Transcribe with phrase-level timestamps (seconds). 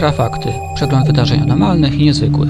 [0.00, 0.48] Infrafakty.
[0.74, 2.48] Przegląd wydarzeń anormalnych i niezwykłych.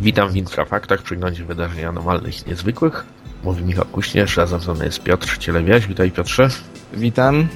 [0.00, 3.04] Witam w Infrafaktach, w przeglądzie wydarzeń anormalnych i niezwykłych.
[3.44, 5.86] Mówi Michał Kuśnierz, razem ze mną jest Piotr Cielewiaś.
[5.86, 6.48] Witaj Piotrze.
[6.92, 7.48] Witam.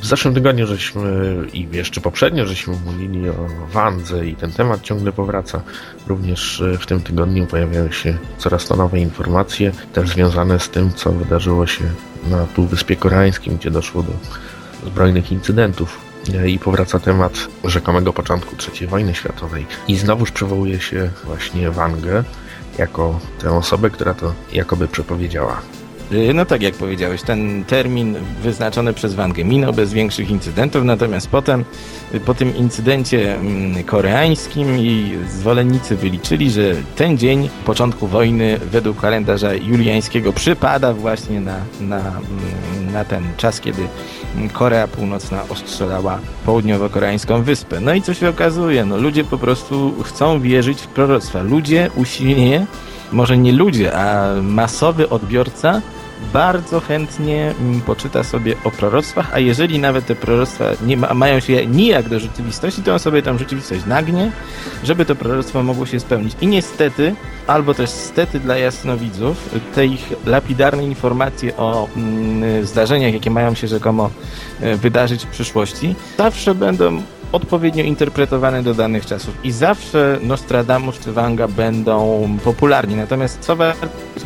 [0.00, 5.12] W zeszłym tygodniu żeśmy i jeszcze poprzednio żeśmy mówili o Wandze i ten temat ciągle
[5.12, 5.60] powraca.
[6.06, 11.12] Również w tym tygodniu pojawiają się coraz to nowe informacje, też związane z tym, co
[11.12, 11.84] wydarzyło się
[12.30, 14.12] na Półwyspie Koreańskim, gdzie doszło do
[14.86, 15.98] zbrojnych incydentów.
[16.46, 17.32] I powraca temat
[17.64, 19.66] rzekomego początku III wojny światowej.
[19.88, 22.24] I znowuż przywołuje się właśnie Wangę
[22.78, 25.62] jako tę osobę, która to jakoby przepowiedziała.
[26.12, 31.28] Y, no tak jak powiedziałeś, ten termin wyznaczony przez Wangę minął bez większych incydentów, natomiast
[31.28, 31.64] potem
[32.14, 39.00] y, po tym incydencie mm, koreańskim i zwolennicy wyliczyli, że ten dzień początku wojny według
[39.00, 43.82] kalendarza juliańskiego przypada właśnie na, na, mm, na ten czas, kiedy
[44.52, 47.80] Korea Północna ostrzelała południowo-koreańską wyspę.
[47.80, 48.84] No i co się okazuje?
[48.84, 51.42] No ludzie po prostu chcą wierzyć w proroctwa.
[51.42, 52.66] Ludzie usilnie,
[53.12, 55.82] może nie ludzie, a masowy odbiorca
[56.32, 61.40] bardzo chętnie mm, poczyta sobie o proroctwach, a jeżeli nawet te proroctwa nie ma, mają
[61.40, 64.32] się nijak do rzeczywistości, to on sobie tam rzeczywistość nagnie,
[64.84, 66.32] żeby to proroctwo mogło się spełnić.
[66.40, 67.14] I niestety,
[67.46, 73.68] albo też stety dla jasnowidzów, te ich lapidarne informacje o mm, zdarzeniach, jakie mają się
[73.68, 74.10] rzekomo
[74.60, 81.12] e, wydarzyć w przyszłości, zawsze będą odpowiednio interpretowane do danych czasów i zawsze Nostradamus czy
[81.12, 82.96] Wanga będą popularni.
[82.96, 83.56] Natomiast co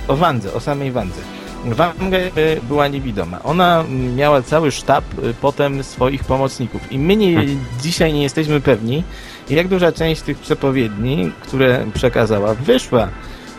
[0.09, 1.21] o Wandze, o samej Wandze.
[1.65, 2.19] Wanga
[2.63, 3.43] była niewidoma.
[3.43, 3.85] Ona
[4.17, 7.47] miała cały sztab y, potem swoich pomocników i my nie,
[7.81, 9.05] dzisiaj nie jesteśmy pewni,
[9.51, 13.09] jak duża część tych przepowiedni, które przekazała, wyszła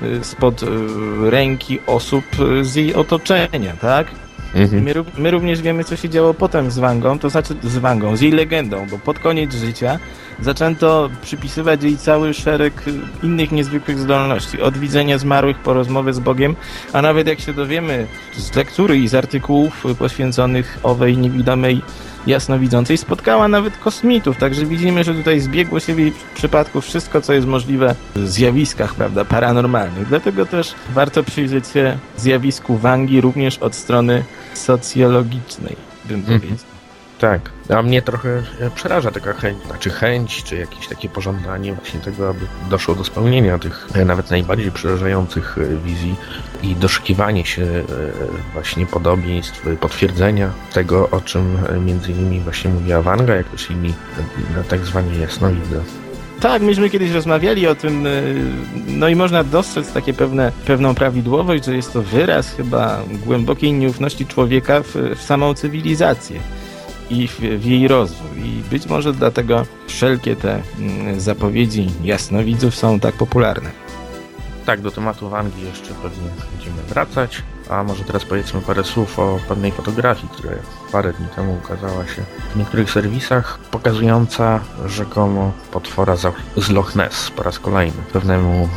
[0.02, 0.62] y, spod
[1.24, 2.24] ręki osób
[2.62, 4.08] z jej otoczenia, tak?
[4.56, 4.84] Mhm.
[4.84, 8.22] My, my, również wiemy, co się działo potem z Wangą, to znaczy z Wangą, z
[8.22, 10.00] jej legendą, bo pod koniec życia
[10.40, 12.84] zaczęto przypisywać jej cały szereg
[13.24, 14.62] innych niezwykłych zdolności.
[14.62, 16.56] Od widzenia zmarłych po rozmowę z Bogiem,
[16.94, 18.08] a nawet jak się dowiemy
[18.38, 21.82] z lektury i z artykułów poświęconych owej niewidomej
[22.28, 27.34] jasnowidzącej, spotkała nawet kosmitów, także widzimy, że tutaj zbiegło się w jej przypadku wszystko, co
[27.34, 30.08] jest możliwe w zjawiskach, prawda, paranormalnych.
[30.08, 35.76] Dlatego też warto przyjrzeć się zjawisku Wangi również od strony socjologicznej,
[36.06, 36.40] bym mhm.
[36.40, 36.75] powiedział.
[37.20, 42.00] Tak, a mnie trochę e, przeraża taka chęć, znaczy chęć, czy jakieś takie pożądanie właśnie
[42.00, 42.40] tego, aby
[42.70, 46.16] doszło do spełnienia tych e, nawet najbardziej przerażających e, wizji
[46.64, 47.66] i doszukiwanie się
[48.54, 53.94] właśnie podobieństw, potwierdzenia tego, o czym między innymi właśnie mówiła Wanga, jak też inni
[54.70, 55.82] tak zwani jasnowidze.
[56.40, 58.08] Tak, myśmy kiedyś rozmawiali o tym,
[58.88, 64.26] no i można dostrzec takie pewne, pewną prawidłowość, że jest to wyraz chyba głębokiej nieufności
[64.26, 66.40] człowieka w, w samą cywilizację
[67.10, 68.40] i w, w, jej rozwój.
[68.46, 73.72] I być może dlatego wszelkie te mm, zapowiedzi jasnowidzów są tak popularne.
[74.66, 77.44] Tak, do tematu Wangi jeszcze pewnie będziemy wracać.
[77.70, 80.52] A może teraz powiedzmy parę słów o pewnej fotografii, która
[80.92, 82.22] parę dni temu ukazała się
[82.54, 86.16] w niektórych serwisach, pokazująca rzekomo potwora
[86.58, 88.02] z Loch Ness po raz kolejny.
[88.14, 88.70] Pewnemu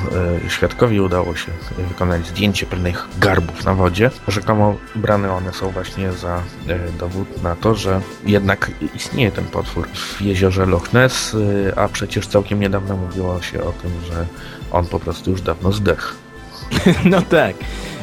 [0.46, 1.52] e, świadkowi udało się
[1.88, 4.10] wykonać zdjęcie pewnych garbów na wodzie.
[4.28, 9.88] Rzekomo brane one są właśnie za e, dowód na to, że jednak istnieje ten potwór
[9.88, 11.36] w jeziorze Loch Ness,
[11.68, 14.26] e, a przecież całkiem niedawno mówiło się o tym, że
[14.70, 16.27] on po prostu już dawno zdechł.
[17.04, 17.56] No tak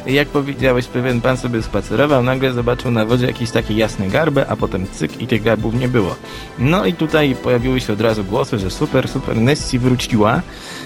[0.06, 4.56] jak powiedziałeś, pewien pan sobie spacerował, nagle zobaczył na wodzie jakieś takie jasne garby, a
[4.56, 6.16] potem cyk i tych garbów nie było.
[6.58, 10.42] No i tutaj pojawiły się od razu głosy, że super, super, Nessie wróciła.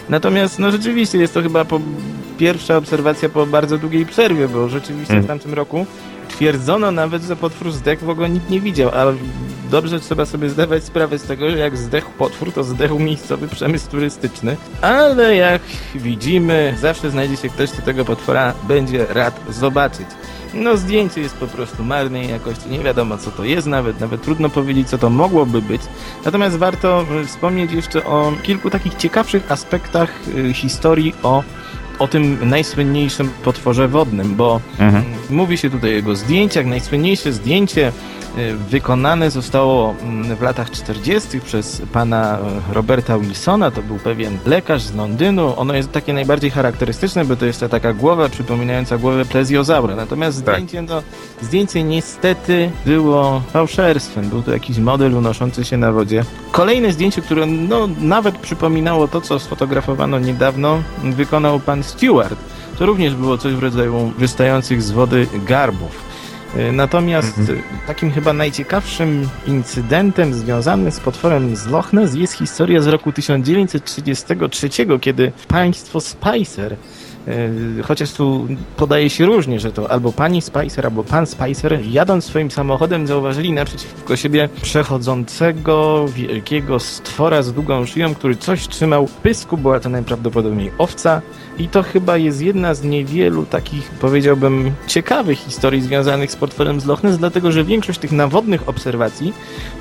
[0.08, 1.80] Natomiast, no rzeczywiście jest to chyba po
[2.38, 5.24] pierwsza obserwacja po bardzo długiej przerwie, bo rzeczywiście mm.
[5.24, 5.86] w tamtym roku
[6.40, 9.14] twierdzono nawet, że potwór zdechł, w ogóle nikt nie widział, ale
[9.70, 13.90] dobrze trzeba sobie zdawać sprawę z tego, że jak zdechł potwór, to zdechł miejscowy przemysł
[13.90, 14.56] turystyczny.
[14.82, 15.62] Ale jak
[15.94, 20.06] widzimy, zawsze znajdzie się ktoś, kto tego potwora będzie rad zobaczyć.
[20.54, 24.48] No zdjęcie jest po prostu marnej jakości, nie wiadomo co to jest nawet, nawet trudno
[24.48, 25.82] powiedzieć co to mogłoby być.
[26.24, 31.42] Natomiast warto wspomnieć jeszcze o kilku takich ciekawszych aspektach y, historii o
[32.00, 35.04] o tym najsłynniejszym potworze wodnym, bo mhm.
[35.30, 36.66] mówi się tutaj o jego zdjęciach.
[36.66, 37.92] Najsłynniejsze zdjęcie
[38.70, 41.40] wykonane zostało mm, w latach 40.
[41.40, 42.38] przez pana
[42.72, 45.54] Roberta Wilsona, to był pewien lekarz z Londynu.
[45.56, 49.96] Ono jest takie najbardziej charakterystyczne, bo to jest ta taka głowa przypominająca głowę plezjozaura.
[49.96, 50.54] Natomiast tak.
[50.54, 51.02] zdjęcie, no,
[51.42, 54.28] zdjęcie niestety było fałszerstwem.
[54.28, 56.24] Był to jakiś model unoszący się na wodzie.
[56.52, 62.38] Kolejne zdjęcie, które no, nawet przypominało to, co sfotografowano niedawno, wykonał pan Stewart.
[62.78, 66.09] To również było coś w rodzaju wystających z wody garbów.
[66.56, 67.62] Y, Natomiast Mhm.
[67.86, 74.98] takim chyba najciekawszym incydentem związanym z potworem z Loch Ness jest historia z roku 1933,
[75.00, 76.72] kiedy państwo Spicer,
[77.28, 82.24] y, chociaż tu podaje się różnie, że to albo pani Spicer, albo pan Spicer, jadąc
[82.24, 89.12] swoim samochodem zauważyli naprzeciwko siebie przechodzącego wielkiego stwora z długą szyją, który coś trzymał w
[89.12, 91.22] pysku, była to najprawdopodobniej owca,
[91.60, 96.86] i to chyba jest jedna z niewielu takich, powiedziałbym, ciekawych historii związanych z potworem z
[96.86, 99.32] Loch Ness, dlatego że większość tych nawodnych obserwacji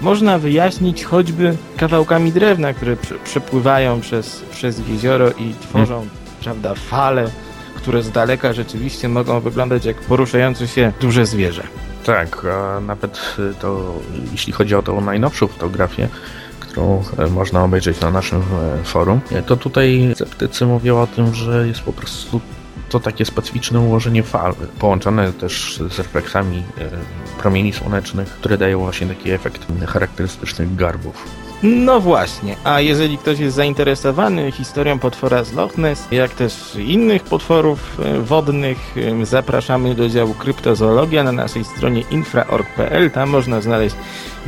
[0.01, 6.07] można wyjaśnić choćby kawałkami drewna, które prze- przepływają przez, przez jezioro i tworzą,
[6.43, 7.29] prawda, fale,
[7.75, 11.63] które z daleka rzeczywiście mogą wyglądać jak poruszające się duże zwierzę.
[12.05, 13.93] Tak, a nawet to,
[14.31, 16.07] jeśli chodzi o tą najnowszą fotografię,
[16.79, 21.35] którą e, można obejrzeć na naszym e, forum, e, to tutaj sceptycy mówią o tym,
[21.35, 22.41] że jest po prostu
[22.89, 26.63] to takie specyficzne ułożenie fal, połączone też z refleksami
[27.37, 31.48] promieni słonecznych, które dają właśnie taki efekt charakterystycznych garbów.
[31.63, 37.23] No właśnie, a jeżeli ktoś jest zainteresowany historią potwora z Loch Ness, jak też innych
[37.23, 38.77] potworów e, wodnych,
[39.21, 43.11] e, zapraszamy do działu kryptozoologia na naszej stronie infra.org.pl.
[43.11, 43.95] Tam można znaleźć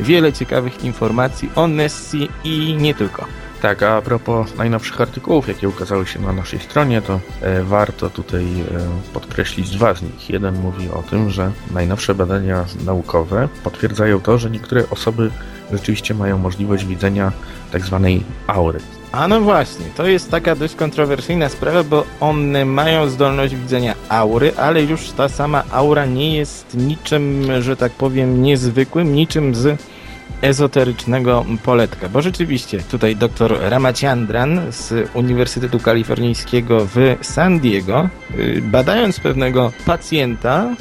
[0.00, 3.41] wiele ciekawych informacji o Nessie i nie tylko.
[3.62, 8.44] Tak, a propos najnowszych artykułów, jakie ukazały się na naszej stronie, to e, warto tutaj
[8.44, 10.30] e, podkreślić dwa z nich.
[10.30, 15.30] Jeden mówi o tym, że najnowsze badania naukowe potwierdzają to, że niektóre osoby
[15.72, 17.32] rzeczywiście mają możliwość widzenia
[17.72, 18.78] tak zwanej aury.
[19.12, 24.52] A no właśnie, to jest taka dość kontrowersyjna sprawa, bo one mają zdolność widzenia aury,
[24.56, 29.91] ale już ta sama aura nie jest niczym, że tak powiem, niezwykłym, niczym z
[30.40, 32.08] ezoterycznego poletka.
[32.08, 38.08] Bo rzeczywiście tutaj dr Ramachandran z Uniwersytetu Kalifornijskiego w San Diego,
[38.38, 40.74] y, badając pewnego pacjenta,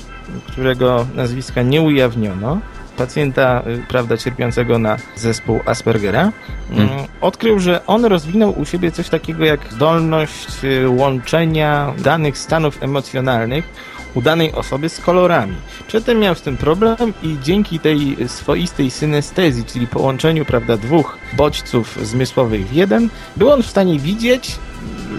[0.47, 2.59] którego nazwiska nie ujawniono,
[2.97, 6.31] pacjenta, y, prawda, cierpiącego na zespół Aspergera,
[6.71, 6.89] Mm.
[6.89, 12.83] mm, odkrył, że on rozwinął u siebie coś takiego jak zdolność y, łączenia danych stanów
[12.83, 13.65] emocjonalnych
[14.15, 15.55] u danej osoby z kolorami.
[15.87, 21.97] Przedtem miał z tym problem i dzięki tej swoistej synestezji, czyli połączeniu, prawda, dwóch bodźców
[22.01, 24.59] zmysłowych w jeden, był on w stanie widzieć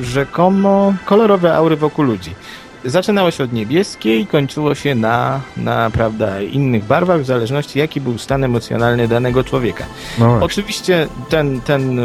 [0.03, 2.35] rzekomo kolorowe aury wokół ludzi.
[2.84, 8.19] Zaczynało się od niebieskiej, kończyło się na, na prawda, innych barwach, w zależności jaki był
[8.19, 9.84] stan emocjonalny danego człowieka.
[10.19, 10.38] No.
[10.40, 12.02] Oczywiście ten, ten e,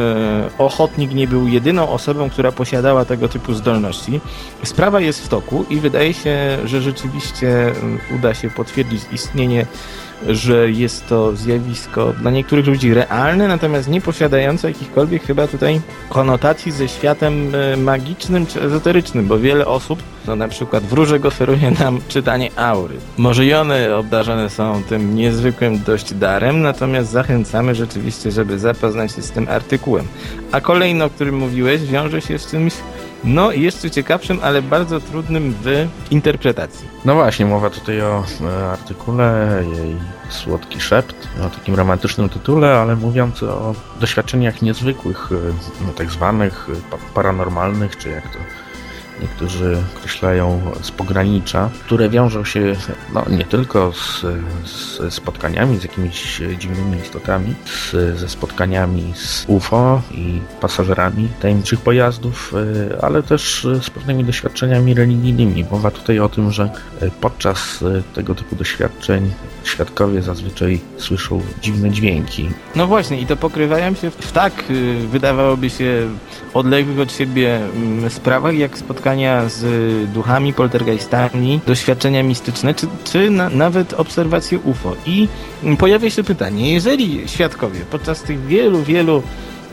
[0.57, 4.21] ochotnik nie był jedyną osobą, która posiadała tego typu zdolności.
[4.63, 9.65] Sprawa jest w toku i wydaje się, że rzeczywiście mm, uda się potwierdzić istnienie,
[10.27, 16.71] że jest to zjawisko dla niektórych ludzi realne, natomiast nie posiadające jakichkolwiek chyba tutaj konotacji
[16.71, 21.99] ze światem e, magicznym czy ezoterycznym, bo wiele osób, no na przykład wróżek oferuje nam
[22.07, 22.95] czytanie aury.
[23.17, 29.21] Może i one obdarzone są tym niezwykłym dość darem, natomiast zachęcamy rzeczywiście, żeby zapoznać się
[29.21, 30.07] z tym artykułem.
[30.51, 32.73] A kolejno, o którym mówiłeś, wiąże się z czymś
[33.23, 36.87] no jeszcze ciekawszym, ale bardzo trudnym w interpretacji.
[37.05, 39.95] No właśnie, mowa tutaj o e, artykule, jej
[40.29, 45.35] słodki szept, o takim romantycznym tytule, ale mówiąc o doświadczeniach niezwykłych, e,
[45.87, 48.39] no, tak zwanych e, pa- paranormalnych, czy jak to
[49.21, 52.75] niektórzy określają z pogranicza, które wiążą się
[53.13, 54.25] no, nie tylko z,
[54.65, 62.53] z spotkaniami z jakimiś dziwnymi istotami, z, ze spotkaniami z UFO i pasażerami tajemniczych pojazdów,
[62.93, 65.65] e, ale też z pewnymi doświadczeniami religijnymi.
[65.71, 66.69] Mowa tutaj o tym, że
[67.01, 69.31] e, podczas e, tego typu doświadczeń
[69.63, 72.49] świadkowie zazwyczaj słyszą dziwne dźwięki.
[72.75, 76.09] No właśnie, i to pokrywają się w tak, y, wydawałoby się,
[76.53, 79.06] odległych od siebie mm, sprawach, jak spotkania
[79.47, 84.95] z y, duchami, poltergeistami, doświadczenia mistyczne, czy, czy na, nawet obserwacje UFO.
[85.05, 85.27] I
[85.63, 89.23] mm, pojawia się pytanie, jeżeli świadkowie podczas tych wielu, wielu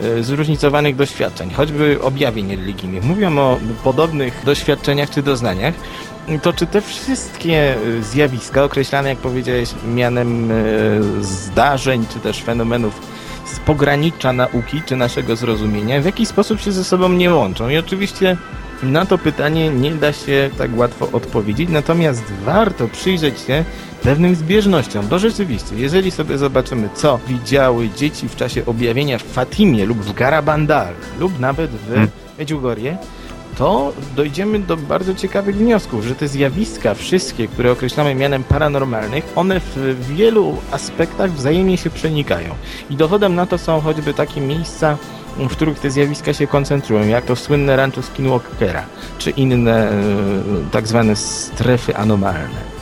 [0.03, 5.73] y, zróżnicowanych doświadczeń, choćby objawień religijnych, mówią o podobnych doświadczeniach czy doznaniach,
[6.41, 10.51] to czy te wszystkie y, zjawiska, określane, jak powiedziałeś, mianem
[11.21, 13.01] zdarzeń, czy też fenomenów
[13.45, 17.69] z pogranicza nauki, czy naszego zrozumienia, w jaki sposób się ze sobą nie łączą?
[17.69, 18.37] I oczywiście
[18.91, 23.63] na to pytanie nie da się tak łatwo odpowiedzieć, natomiast warto przyjrzeć się
[24.03, 29.85] pewnym zbieżnościom, bo rzeczywiście, jeżeli sobie zobaczymy, co widziały dzieci w czasie objawienia w Fatimie
[29.85, 32.09] lub w Garabandal, lub nawet w Hmm.
[32.37, 32.97] Medjugorje,
[33.57, 39.59] to dojdziemy do bardzo ciekawych wniosków, że te zjawiska, wszystkie, które określamy mianem paranormalnych, one
[39.59, 42.55] w wielu aspektach wzajemnie się przenikają.
[42.89, 44.97] I dowodem na to są choćby takie miejsca,
[45.37, 48.85] w których te zjawiska się koncentrują, jak to słynne rancho Skinwalkera,
[49.17, 49.95] czy inne e,
[50.71, 52.75] tak zwane strefy anomalne.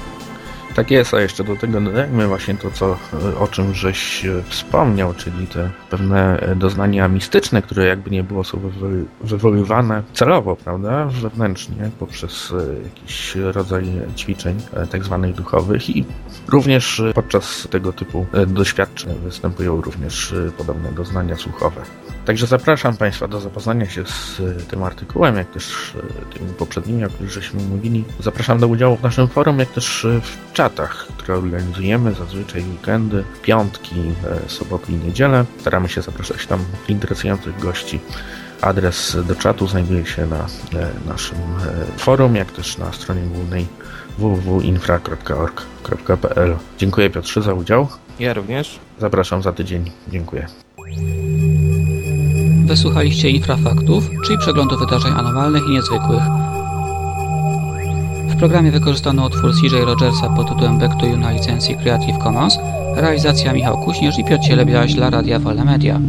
[0.75, 2.97] Tak jest, a jeszcze do tego dodajmy właśnie to, co,
[3.39, 8.43] o czym żeś e, wspomniał, czyli te pewne e, doznania mistyczne, które jakby nie było
[8.43, 13.83] są wywoły- wywoływane celowo, prawda, wewnętrznie, poprzez e, jakiś rodzaj
[14.15, 16.05] ćwiczeń e, tak zwanych duchowych i
[16.47, 21.81] również e, podczas tego typu e, doświadczeń występują również e, podobne doznania słuchowe.
[22.25, 26.01] Także zapraszam Państwa do zapoznania się z e, tym artykułem, jak też e,
[26.33, 28.03] tymi poprzednimi, o których żeśmy mówili.
[28.19, 33.23] Zapraszam do udziału w naszym forum, jak też e, w czatach, które organizujemy zazwyczaj weekendy,
[33.41, 33.95] piątki,
[34.47, 35.45] soboty i niedzielę.
[35.59, 37.99] Staramy się zapraszać tam interesujących gości.
[38.61, 40.47] Adres do czatu znajduje się na
[41.05, 41.37] naszym
[41.97, 43.67] forum, jak też na stronie głównej
[44.17, 46.55] www.infra.org.pl.
[46.77, 47.87] Dziękuję Piotrze za udział.
[48.19, 48.79] Ja również.
[48.99, 49.91] Zapraszam za tydzień.
[50.07, 50.47] Dziękuję.
[52.63, 56.23] Wysłuchaliście Infrafaktów, czyli przeglądu wydarzeń anormalnych i niezwykłych.
[58.27, 62.59] W programie wykorzystano utwór CJ Rogersa pod tytułem Back to You na licencji Creative Commons,
[62.95, 65.99] realizacja Michał Kuśnierz i Piotr Cielebiaś dla Radia Wolne Media.